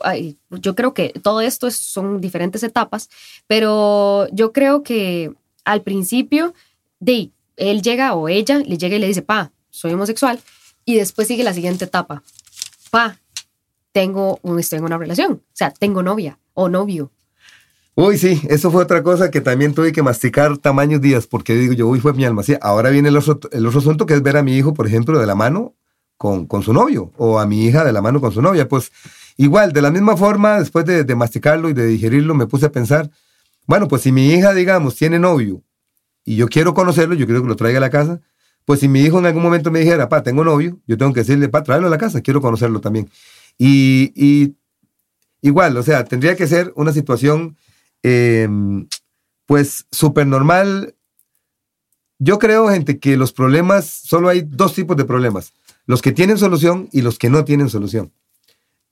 yo 0.50 0.74
creo 0.74 0.94
que 0.94 1.12
todo 1.22 1.40
esto 1.42 1.66
es- 1.66 1.76
son 1.76 2.20
diferentes 2.20 2.62
etapas, 2.62 3.10
pero 3.46 4.26
yo 4.32 4.52
creo 4.52 4.82
que 4.82 5.32
al 5.64 5.82
principio, 5.82 6.54
de 7.00 7.30
él 7.56 7.82
llega 7.82 8.14
o 8.14 8.28
ella 8.28 8.58
le 8.60 8.78
llega 8.78 8.96
y 8.96 8.98
le 8.98 9.06
dice, 9.08 9.22
pa, 9.22 9.52
soy 9.70 9.92
homosexual, 9.92 10.40
y 10.84 10.96
después 10.96 11.28
sigue 11.28 11.44
la 11.44 11.52
siguiente 11.52 11.84
etapa. 11.84 12.22
Pa, 12.90 13.18
tengo, 13.92 14.40
estoy 14.58 14.78
en 14.78 14.84
una 14.84 14.98
relación, 14.98 15.32
o 15.32 15.40
sea, 15.52 15.70
tengo 15.70 16.02
novia 16.02 16.38
o 16.54 16.68
novio. 16.68 17.10
Uy, 17.94 18.18
sí, 18.18 18.42
eso 18.50 18.70
fue 18.70 18.82
otra 18.82 19.02
cosa 19.02 19.30
que 19.30 19.40
también 19.40 19.72
tuve 19.72 19.90
que 19.92 20.02
masticar 20.02 20.58
tamaños 20.58 21.00
días, 21.00 21.26
porque 21.26 21.54
digo 21.54 21.72
yo, 21.72 21.88
uy, 21.88 21.98
fue 21.98 22.12
mi 22.12 22.26
alma. 22.26 22.42
Sí, 22.42 22.54
ahora 22.60 22.90
viene 22.90 23.08
el 23.08 23.16
otro, 23.16 23.48
el 23.52 23.66
asunto 23.66 24.04
que 24.04 24.12
es 24.12 24.22
ver 24.22 24.36
a 24.36 24.42
mi 24.42 24.54
hijo, 24.54 24.74
por 24.74 24.86
ejemplo, 24.86 25.18
de 25.18 25.26
la 25.26 25.34
mano 25.34 25.74
con, 26.16 26.46
con 26.46 26.62
su 26.62 26.72
novio, 26.72 27.12
o 27.16 27.38
a 27.38 27.46
mi 27.46 27.64
hija 27.64 27.84
de 27.84 27.92
la 27.92 28.02
mano 28.02 28.20
con 28.20 28.32
su 28.32 28.40
novia. 28.42 28.68
Pues 28.68 28.92
igual, 29.36 29.72
de 29.72 29.82
la 29.82 29.90
misma 29.90 30.16
forma, 30.16 30.58
después 30.58 30.84
de, 30.84 31.04
de 31.04 31.14
masticarlo 31.14 31.68
y 31.68 31.72
de 31.72 31.86
digerirlo, 31.86 32.34
me 32.34 32.46
puse 32.46 32.66
a 32.66 32.72
pensar, 32.72 33.10
bueno, 33.66 33.88
pues 33.88 34.02
si 34.02 34.12
mi 34.12 34.32
hija, 34.32 34.54
digamos, 34.54 34.96
tiene 34.96 35.18
novio 35.18 35.62
y 36.24 36.36
yo 36.36 36.48
quiero 36.48 36.74
conocerlo, 36.74 37.14
yo 37.14 37.26
quiero 37.26 37.42
que 37.42 37.48
lo 37.48 37.56
traiga 37.56 37.78
a 37.78 37.80
la 37.80 37.90
casa, 37.90 38.20
pues 38.64 38.80
si 38.80 38.88
mi 38.88 39.00
hijo 39.00 39.18
en 39.18 39.26
algún 39.26 39.42
momento 39.42 39.70
me 39.70 39.78
dijera, 39.78 40.08
pa, 40.08 40.22
tengo 40.22 40.44
novio, 40.44 40.78
yo 40.86 40.98
tengo 40.98 41.12
que 41.12 41.20
decirle, 41.20 41.48
pa, 41.48 41.62
tráelo 41.62 41.86
a 41.86 41.90
la 41.90 41.98
casa, 41.98 42.20
quiero 42.20 42.40
conocerlo 42.40 42.80
también. 42.80 43.08
Y, 43.56 44.12
y 44.16 44.56
igual, 45.40 45.76
o 45.76 45.82
sea, 45.84 46.04
tendría 46.04 46.34
que 46.34 46.48
ser 46.48 46.72
una 46.74 46.92
situación, 46.92 47.56
eh, 48.02 48.48
pues, 49.46 49.86
súper 49.92 50.26
normal. 50.26 50.96
Yo 52.18 52.40
creo, 52.40 52.68
gente, 52.68 52.98
que 52.98 53.16
los 53.16 53.32
problemas, 53.32 53.86
solo 53.86 54.28
hay 54.28 54.42
dos 54.42 54.74
tipos 54.74 54.96
de 54.96 55.04
problemas, 55.04 55.52
los 55.86 56.02
que 56.02 56.12
tienen 56.12 56.38
solución 56.38 56.88
y 56.92 57.02
los 57.02 57.18
que 57.18 57.30
no 57.30 57.44
tienen 57.44 57.68
solución. 57.68 58.12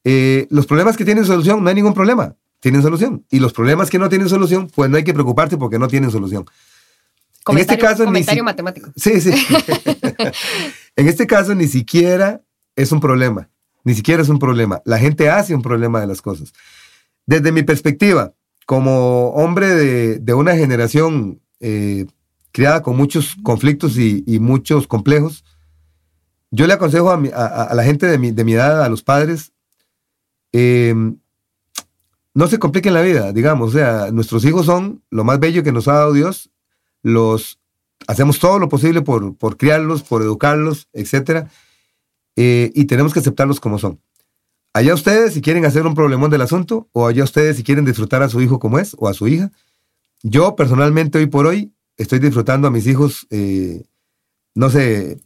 Eh, 0.04 0.46
los 0.50 0.66
problemas 0.66 0.96
que 0.96 1.04
tienen 1.04 1.24
solución, 1.24 1.62
no 1.62 1.68
hay 1.68 1.74
ningún 1.74 1.94
problema, 1.94 2.36
tienen 2.60 2.82
solución. 2.82 3.24
Y 3.30 3.40
los 3.40 3.52
problemas 3.52 3.90
que 3.90 3.98
no 3.98 4.08
tienen 4.08 4.28
solución, 4.28 4.68
pues 4.74 4.90
no 4.90 4.96
hay 4.96 5.04
que 5.04 5.14
preocuparse 5.14 5.56
porque 5.56 5.78
no 5.78 5.88
tienen 5.88 6.10
solución. 6.10 6.44
En 7.46 7.58
este 7.58 7.76
caso, 7.78 8.04
ni 8.04 8.06
comentario 8.06 8.40
si- 8.42 8.44
matemático. 8.44 8.90
Sí, 8.96 9.20
sí. 9.20 9.30
en 10.96 11.08
este 11.08 11.26
caso 11.26 11.54
ni 11.54 11.66
siquiera 11.68 12.42
es 12.76 12.92
un 12.92 13.00
problema, 13.00 13.50
ni 13.84 13.94
siquiera 13.94 14.22
es 14.22 14.28
un 14.28 14.38
problema. 14.38 14.80
La 14.84 14.98
gente 14.98 15.28
hace 15.30 15.54
un 15.54 15.62
problema 15.62 16.00
de 16.00 16.06
las 16.06 16.22
cosas. 16.22 16.52
Desde 17.26 17.52
mi 17.52 17.62
perspectiva, 17.62 18.34
como 18.66 19.30
hombre 19.30 19.68
de, 19.68 20.18
de 20.18 20.34
una 20.34 20.56
generación 20.56 21.40
eh, 21.60 22.06
criada 22.52 22.82
con 22.82 22.96
muchos 22.96 23.36
conflictos 23.42 23.98
y, 23.98 24.22
y 24.26 24.38
muchos 24.38 24.86
complejos, 24.86 25.44
yo 26.54 26.66
le 26.66 26.75
aconsejo 26.75 27.11
a, 27.11 27.16
mi- 27.16 27.30
a- 27.34 27.75
la 27.75 27.84
gente 27.84 28.06
de 28.06 28.18
mi, 28.18 28.30
de 28.30 28.44
mi 28.44 28.52
edad, 28.54 28.82
a 28.84 28.88
los 28.88 29.02
padres, 29.02 29.52
eh, 30.52 30.94
no 32.34 32.46
se 32.49 32.58
compliquen 32.58 32.94
la 32.94 33.02
vida, 33.02 33.32
digamos. 33.32 33.70
O 33.70 33.73
sea, 33.73 34.11
nuestros 34.12 34.44
hijos 34.44 34.66
son 34.66 35.02
lo 35.11 35.25
más 35.25 35.38
bello 35.38 35.62
que 35.62 35.73
nos 35.73 35.88
ha 35.88 35.94
dado 35.94 36.12
Dios. 36.12 36.50
Los 37.02 37.58
hacemos 38.06 38.38
todo 38.38 38.58
lo 38.58 38.68
posible 38.68 39.02
por, 39.02 39.37
por 39.37 39.56
criarlos, 39.56 40.02
por 40.02 40.23
educarlos, 40.23 40.88
etcétera, 40.92 41.49
eh, 42.37 42.70
y 42.75 42.84
tenemos 42.87 43.12
que 43.12 43.20
aceptarlos 43.20 43.61
como 43.61 43.78
son. 43.78 44.00
Allá 44.73 44.94
ustedes 44.94 45.34
si 45.34 45.40
quieren 45.40 45.64
hacer 45.64 45.87
un 45.87 45.94
problemón 45.94 46.30
del 46.30 46.42
asunto, 46.42 46.88
o 46.92 47.06
allá 47.06 47.23
ustedes 47.25 47.56
si 47.56 47.62
quieren 47.62 47.84
disfrutar 47.84 48.23
a 48.23 48.28
su 48.28 48.40
hijo 48.42 48.58
como 48.58 48.78
es, 48.80 48.96
o 48.99 49.08
a 49.08 49.14
su 49.14 49.28
hija. 49.28 49.52
Yo 50.23 50.56
personalmente 50.56 51.18
hoy 51.18 51.26
por 51.26 51.46
hoy 51.46 51.73
estoy 51.96 52.18
disfrutando 52.18 52.66
a 52.66 52.70
mis 52.73 52.87
hijos, 52.88 53.26
eh, 53.30 53.84
no 54.54 54.70
sé, 54.70 55.18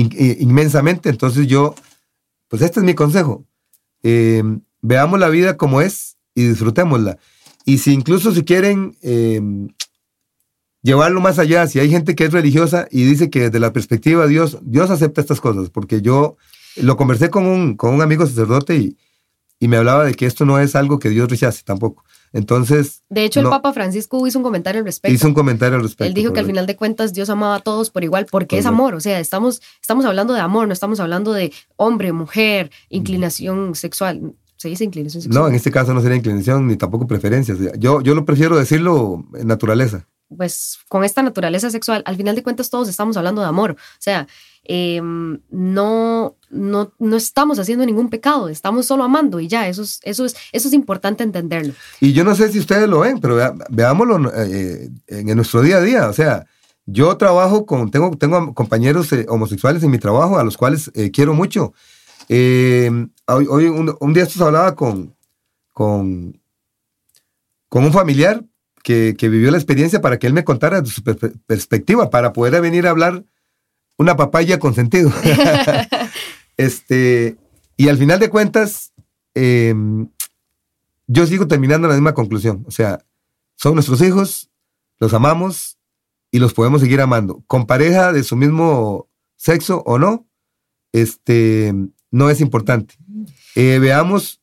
eh, 0.00 0.36
inmensamente, 0.40 1.08
entonces 1.08 1.46
yo 1.46 1.74
pues 2.48 2.62
este 2.62 2.80
es 2.80 2.84
mi 2.84 2.94
consejo. 2.94 3.44
Eh, 4.02 4.42
veamos 4.82 5.18
la 5.18 5.28
vida 5.28 5.56
como 5.56 5.80
es 5.80 6.16
y 6.34 6.46
disfrutémosla. 6.46 7.18
Y 7.64 7.78
si 7.78 7.92
incluso 7.92 8.32
si 8.32 8.44
quieren 8.44 8.96
eh, 9.02 9.40
llevarlo 10.82 11.20
más 11.20 11.38
allá, 11.38 11.66
si 11.66 11.80
hay 11.80 11.90
gente 11.90 12.14
que 12.14 12.24
es 12.24 12.32
religiosa 12.32 12.86
y 12.90 13.04
dice 13.04 13.30
que 13.30 13.42
desde 13.42 13.58
la 13.58 13.72
perspectiva 13.72 14.24
de 14.24 14.30
Dios, 14.30 14.58
Dios 14.62 14.90
acepta 14.90 15.20
estas 15.20 15.40
cosas, 15.40 15.70
porque 15.70 16.00
yo 16.02 16.36
lo 16.76 16.96
conversé 16.96 17.30
con 17.30 17.46
un, 17.46 17.76
con 17.76 17.94
un 17.94 18.02
amigo 18.02 18.26
sacerdote 18.26 18.76
y, 18.76 18.96
y 19.58 19.68
me 19.68 19.78
hablaba 19.78 20.04
de 20.04 20.14
que 20.14 20.26
esto 20.26 20.44
no 20.44 20.60
es 20.60 20.76
algo 20.76 20.98
que 20.98 21.08
Dios 21.08 21.28
rechace 21.28 21.62
tampoco. 21.64 22.04
Entonces. 22.32 23.02
De 23.08 23.24
hecho, 23.24 23.40
el 23.40 23.48
Papa 23.48 23.72
Francisco 23.72 24.26
hizo 24.26 24.38
un 24.38 24.42
comentario 24.42 24.80
al 24.80 24.84
respecto. 24.84 25.14
Hizo 25.14 25.28
un 25.28 25.34
comentario 25.34 25.76
al 25.76 25.82
respecto. 25.82 26.04
Él 26.04 26.14
dijo 26.14 26.32
que 26.32 26.40
al 26.40 26.46
final 26.46 26.66
de 26.66 26.76
cuentas 26.76 27.12
Dios 27.12 27.30
amaba 27.30 27.56
a 27.56 27.60
todos 27.60 27.90
por 27.90 28.04
igual 28.04 28.26
porque 28.30 28.58
es 28.58 28.66
amor. 28.66 28.94
O 28.94 29.00
sea, 29.00 29.20
estamos, 29.20 29.62
estamos 29.80 30.04
hablando 30.04 30.34
de 30.34 30.40
amor, 30.40 30.66
no 30.66 30.72
estamos 30.72 31.00
hablando 31.00 31.32
de 31.32 31.52
hombre, 31.76 32.12
mujer, 32.12 32.70
inclinación 32.88 33.74
sexual. 33.74 34.34
¿Se 34.56 34.68
dice 34.68 34.84
inclinación 34.84 35.22
sexual? 35.22 35.44
No, 35.44 35.48
en 35.48 35.54
este 35.54 35.70
caso 35.70 35.92
no 35.92 36.00
sería 36.00 36.16
inclinación 36.16 36.66
ni 36.66 36.76
tampoco 36.76 37.06
preferencias. 37.06 37.58
Yo, 37.78 38.00
yo 38.00 38.14
lo 38.14 38.24
prefiero 38.24 38.56
decirlo 38.56 39.24
en 39.34 39.46
naturaleza. 39.46 40.06
Pues 40.34 40.78
con 40.88 41.04
esta 41.04 41.22
naturaleza 41.22 41.70
sexual, 41.70 42.02
al 42.06 42.16
final 42.16 42.34
de 42.34 42.42
cuentas 42.42 42.70
todos 42.70 42.88
estamos 42.88 43.16
hablando 43.16 43.42
de 43.42 43.48
amor. 43.48 43.72
O 43.72 44.00
sea, 44.00 44.26
eh, 44.64 45.00
no, 45.00 46.36
no, 46.50 46.92
no 46.98 47.16
estamos 47.16 47.58
haciendo 47.60 47.86
ningún 47.86 48.10
pecado, 48.10 48.48
estamos 48.48 48.86
solo 48.86 49.04
amando 49.04 49.38
y 49.38 49.46
ya, 49.46 49.68
eso 49.68 49.82
es, 49.82 50.00
eso 50.02 50.24
es, 50.24 50.34
eso 50.50 50.66
es 50.68 50.74
importante 50.74 51.22
entenderlo. 51.22 51.74
Y 52.00 52.12
yo 52.12 52.24
no 52.24 52.34
sé 52.34 52.50
si 52.50 52.58
ustedes 52.58 52.88
lo 52.88 53.00
ven, 53.00 53.20
pero 53.20 53.36
vea- 53.36 53.54
veámoslo 53.70 54.32
eh, 54.34 54.90
en, 55.06 55.36
nuestro 55.36 55.62
día 55.62 55.76
a 55.76 55.80
día. 55.82 56.08
O 56.08 56.12
sea, 56.12 56.46
yo 56.84 57.16
trabajo 57.16 57.64
con, 57.64 57.90
tengo, 57.92 58.16
tengo 58.16 58.54
compañeros 58.54 59.12
eh, 59.12 59.26
homosexuales 59.28 59.82
en 59.84 59.90
mi 59.90 59.98
trabajo 59.98 60.38
a 60.38 60.44
los 60.44 60.56
cuales 60.56 60.90
eh, 60.94 61.10
quiero 61.12 61.32
mucho. 61.34 61.72
Eh, 62.28 62.90
hoy 63.28 63.46
hoy 63.48 63.66
un, 63.66 63.96
un 64.00 64.12
día 64.12 64.24
estos 64.24 64.42
hablaba 64.42 64.74
con, 64.74 65.14
con, 65.72 66.40
con 67.68 67.84
un 67.84 67.92
familiar 67.92 68.42
que, 68.86 69.16
que 69.18 69.28
vivió 69.28 69.50
la 69.50 69.56
experiencia 69.56 70.00
para 70.00 70.16
que 70.16 70.28
él 70.28 70.32
me 70.32 70.44
contara 70.44 70.84
su 70.86 71.02
per- 71.02 71.32
perspectiva, 71.44 72.08
para 72.08 72.32
poder 72.32 72.62
venir 72.62 72.86
a 72.86 72.90
hablar 72.90 73.24
una 73.98 74.14
papaya 74.14 74.60
con 74.60 74.74
sentido. 74.74 75.10
este, 76.56 77.36
y 77.76 77.88
al 77.88 77.98
final 77.98 78.20
de 78.20 78.30
cuentas, 78.30 78.92
eh, 79.34 79.74
yo 81.08 81.26
sigo 81.26 81.48
terminando 81.48 81.88
en 81.88 81.90
la 81.90 81.96
misma 81.96 82.14
conclusión. 82.14 82.64
O 82.68 82.70
sea, 82.70 83.04
son 83.56 83.74
nuestros 83.74 84.00
hijos, 84.02 84.50
los 85.00 85.12
amamos 85.14 85.78
y 86.30 86.38
los 86.38 86.54
podemos 86.54 86.80
seguir 86.80 87.00
amando. 87.00 87.42
Con 87.48 87.66
pareja 87.66 88.12
de 88.12 88.22
su 88.22 88.36
mismo 88.36 89.08
sexo 89.34 89.82
o 89.84 89.98
no, 89.98 90.28
este, 90.92 91.74
no 92.12 92.30
es 92.30 92.40
importante. 92.40 92.94
Eh, 93.56 93.80
veamos 93.80 94.40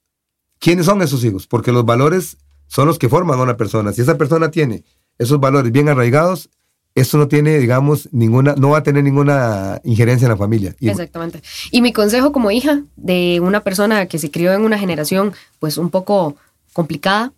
quiénes 0.59 0.85
son 0.85 1.01
esos 1.01 1.23
hijos, 1.23 1.47
porque 1.47 1.71
los 1.71 1.85
valores 1.85 2.35
son 2.73 2.87
los 2.87 2.97
que 2.97 3.07
forman 3.07 3.39
a 3.39 3.43
una 3.43 3.55
persona. 3.55 3.93
Si 3.93 4.01
esa 4.01 4.17
persona 4.17 4.49
tiene 4.49 4.83
esos 5.19 5.39
valores 5.39 5.71
bien 5.71 5.89
arraigados, 5.89 6.49
eso 6.95 7.19
no 7.19 7.27
tiene, 7.27 7.59
digamos, 7.59 8.09
ninguna, 8.11 8.55
no 8.57 8.71
va 8.71 8.79
a 8.79 8.83
tener 8.83 9.03
ninguna 9.03 9.79
injerencia 9.83 10.25
en 10.25 10.31
la 10.31 10.37
familia. 10.37 10.75
Exactamente. 10.79 11.43
Y 11.69 11.83
mi 11.83 11.93
consejo 11.93 12.31
como 12.31 12.49
hija 12.49 12.81
de 12.95 13.39
una 13.41 13.61
persona 13.61 14.07
que 14.07 14.17
se 14.17 14.31
crió 14.31 14.53
en 14.53 14.61
una 14.61 14.79
generación 14.79 15.33
pues 15.59 15.77
un 15.77 15.91
poco 15.91 16.35
complicada 16.73 17.31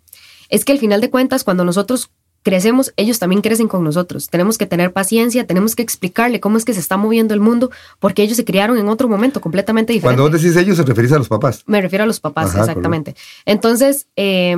es 0.48 0.64
que 0.64 0.72
al 0.72 0.80
final 0.80 1.02
de 1.02 1.10
cuentas 1.10 1.44
cuando 1.44 1.66
nosotros 1.66 2.12
crecemos, 2.46 2.94
ellos 2.96 3.18
también 3.18 3.42
crecen 3.42 3.68
con 3.68 3.84
nosotros. 3.84 4.30
Tenemos 4.30 4.58
que 4.60 4.68
tener 4.68 4.94
paciencia, 4.94 5.48
tenemos 5.48 5.76
que 5.76 5.82
explicarle 5.82 6.40
cómo 6.40 6.58
es 6.58 6.64
que 6.64 6.76
se 6.76 6.80
está 6.80 6.96
moviendo 6.96 7.34
el 7.34 7.40
mundo 7.40 7.72
porque 8.00 8.22
ellos 8.22 8.38
se 8.38 8.46
criaron 8.46 8.78
en 8.78 8.88
otro 8.88 9.10
momento 9.10 9.42
completamente 9.42 9.92
diferente. 9.94 10.22
Cuando 10.22 10.32
vos 10.32 10.42
decís 10.42 10.56
ellos, 10.56 10.78
se 10.78 10.84
referís 10.84 11.12
a 11.12 11.18
los 11.18 11.28
papás. 11.28 11.64
Me 11.66 11.82
refiero 11.82 12.04
a 12.04 12.08
los 12.08 12.20
papás, 12.20 12.52
Ajá, 12.52 12.60
exactamente. 12.62 13.16
Entonces, 13.46 14.08
eh, 14.16 14.56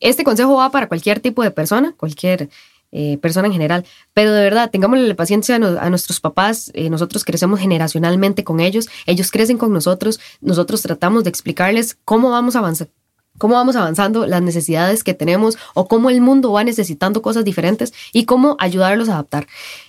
este 0.00 0.22
consejo 0.22 0.54
va 0.56 0.70
para 0.70 0.86
cualquier 0.86 1.18
tipo 1.20 1.42
de 1.42 1.50
persona, 1.50 1.94
cualquier 1.96 2.50
eh, 2.92 3.16
persona 3.18 3.46
en 3.48 3.52
general, 3.54 3.84
pero 4.12 4.30
de 4.32 4.42
verdad, 4.42 4.70
tengámosle 4.70 5.08
la 5.08 5.16
paciencia 5.16 5.56
a, 5.56 5.58
no- 5.58 5.78
a 5.80 5.88
nuestros 5.90 6.20
papás, 6.20 6.70
eh, 6.74 6.90
nosotros 6.90 7.24
crecemos 7.24 7.58
generacionalmente 7.58 8.44
con 8.44 8.60
ellos, 8.60 8.88
ellos 9.06 9.30
crecen 9.32 9.56
con 9.58 9.72
nosotros, 9.72 10.20
nosotros 10.40 10.82
tratamos 10.82 11.24
de 11.24 11.30
explicarles 11.30 11.96
cómo 12.04 12.30
vamos 12.30 12.54
a 12.54 12.60
avanzar. 12.60 12.88
Cómo 13.38 13.54
vamos 13.54 13.76
avanzando, 13.76 14.26
las 14.26 14.42
necesidades 14.42 15.02
que 15.02 15.14
tenemos 15.14 15.58
o 15.74 15.88
cómo 15.88 16.10
el 16.10 16.20
mundo 16.20 16.52
va 16.52 16.64
necesitando 16.64 17.22
cosas 17.22 17.44
diferentes 17.44 17.92
y 18.12 18.24
cómo 18.24 18.56
ayudarlos 18.60 19.08
a 19.08 19.14
adaptar. 19.14 19.46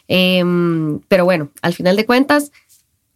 Em, 0.08 1.00
pero 1.08 1.26
bueno, 1.26 1.50
al 1.62 1.74
final 1.74 1.96
de 1.96 2.06
cuentas, 2.06 2.52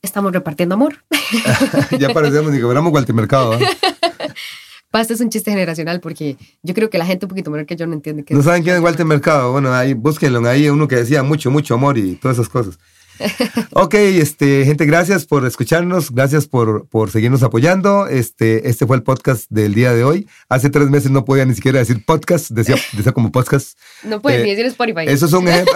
estamos 0.02 0.32
repartiendo 0.32 0.76
amor. 0.76 1.04
ya 2.00 2.14
parecemos 2.14 2.52
ni 2.52 2.60
que 2.60 2.66
fuéramos 2.66 2.94
Walter 2.94 3.16
Mercado. 3.16 3.54
¿eh? 3.54 3.60
Pa, 4.92 5.02
Este 5.02 5.14
es 5.14 5.22
un 5.22 5.30
chiste 5.30 5.52
generacional 5.52 6.00
porque 6.00 6.38
yo 6.64 6.74
creo 6.74 6.90
que 6.90 6.98
la 6.98 7.06
gente 7.06 7.26
un 7.26 7.30
poquito 7.30 7.52
menor 7.52 7.68
que 7.68 7.76
yo 7.76 7.86
no 7.86 7.94
entiende 7.94 8.24
qué 8.24 8.34
¿No 8.34 8.42
saben 8.42 8.64
quién 8.64 8.76
es 8.76 8.82
Walter 8.82 9.06
Mercado? 9.06 9.52
Bueno, 9.52 9.72
ahí 9.72 9.94
búsquenlo. 9.94 10.48
Ahí 10.48 10.68
uno 10.68 10.88
que 10.88 10.96
decía 10.96 11.22
mucho, 11.22 11.52
mucho 11.52 11.76
amor 11.76 11.98
y 12.00 12.16
todas 12.16 12.38
esas 12.38 12.50
cosas. 12.50 12.80
Ok, 13.74 13.94
este, 13.96 14.66
gente, 14.66 14.86
gracias 14.86 15.26
por 15.26 15.46
escucharnos, 15.46 16.12
gracias 16.12 16.48
por, 16.48 16.88
por 16.88 17.12
seguirnos 17.12 17.44
apoyando. 17.44 18.08
Este, 18.08 18.70
este 18.70 18.86
fue 18.86 18.96
el 18.98 19.04
podcast 19.04 19.46
del 19.50 19.74
día 19.74 19.94
de 19.94 20.04
hoy. 20.04 20.28
Hace 20.50 20.70
tres 20.70 20.90
meses 20.90 21.12
no 21.12 21.26
podía 21.26 21.46
ni 21.46 21.54
siquiera 21.56 21.80
decir 21.80 22.04
podcast, 22.06 22.50
decía, 22.52 22.76
decía 22.94 23.12
como 23.12 23.32
podcast. 23.32 23.78
No 24.04 24.22
puedes 24.22 24.42
Eh, 24.42 24.44
ni 24.44 24.50
decir 24.52 24.66
Spotify. 24.66 25.06
Eso 25.08 25.26
es 25.26 25.34
un 25.34 25.48
ejemplo. 25.50 25.74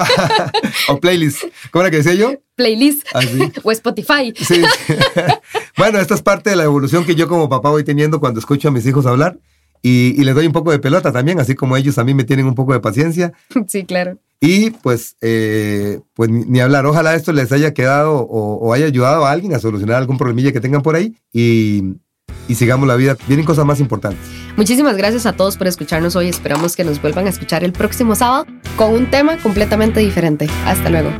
o 0.90 1.00
playlist. 1.00 1.44
¿Cómo 1.72 1.82
era 1.84 1.92
que 1.92 1.98
decía 1.98 2.14
yo? 2.14 2.34
Playlist 2.56 3.08
Así. 3.14 3.52
o 3.64 3.72
Spotify. 3.72 4.34
Sí. 4.38 4.62
bueno, 5.78 6.00
esta 6.00 6.14
es 6.16 6.22
parte 6.22 6.50
de 6.52 6.56
la 6.56 6.64
evolución 6.64 7.06
que 7.06 7.16
yo 7.16 7.28
como 7.28 7.50
papá 7.50 7.70
voy 7.70 7.84
teniendo 7.84 8.20
cuando 8.20 8.40
escucho 8.40 8.68
a 8.68 8.72
mis 8.72 8.86
hijos 8.86 9.06
hablar 9.06 9.40
y, 9.82 10.14
y 10.20 10.24
les 10.24 10.36
doy 10.36 10.46
un 10.46 10.54
poco 10.54 10.72
de 10.72 10.80
pelota 10.80 11.12
también, 11.12 11.40
así 11.40 11.56
como 11.56 11.76
ellos 11.78 11.98
a 11.98 12.04
mí 12.04 12.14
me 12.14 12.24
tienen 12.24 12.46
un 12.46 12.56
poco 12.56 12.74
de 12.74 12.80
paciencia. 12.80 13.34
Sí, 13.68 13.84
claro. 13.86 14.18
Y 14.46 14.72
pues, 14.72 15.16
eh, 15.22 16.02
pues 16.16 16.30
ni, 16.30 16.60
hablar, 16.60 16.86
ojalá 16.86 17.16
esto 17.16 17.32
les 17.32 17.50
haya 17.54 17.74
quedado 17.74 18.18
o, 18.18 18.56
o 18.56 18.74
haya 18.74 18.88
ayudado 18.88 19.26
a 19.26 19.32
alguien 19.32 19.54
a 19.54 19.60
solucionar 19.60 19.96
algún 19.96 20.18
problemilla 20.18 20.52
que 20.52 20.60
tengan 20.60 20.82
por 20.82 20.98
ahí 20.98 21.16
y, 21.32 21.94
y 22.50 22.56
sigamos 22.56 22.86
la 22.86 22.98
vida. 22.98 23.16
Vienen 23.30 23.46
cosas 23.46 23.66
más 23.66 23.80
importantes. 23.80 24.20
Muchísimas 24.58 24.98
gracias 24.98 25.26
a 25.26 25.32
todos 25.32 25.56
por 25.56 25.68
escucharnos 25.68 26.18
hoy. 26.18 26.28
Esperamos 26.28 26.76
que 26.76 26.84
nos 26.84 27.02
vuelvan 27.02 27.26
a 27.28 27.30
escuchar 27.30 27.64
el 27.64 27.72
próximo 27.72 28.16
sábado 28.16 28.46
con 28.76 28.94
un 28.94 29.10
tema 29.10 29.38
completamente 29.38 30.02
diferente. 30.02 30.50
Hasta 30.66 30.90
luego. 30.90 31.12